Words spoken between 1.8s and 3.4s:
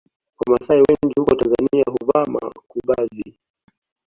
huvaa makubazi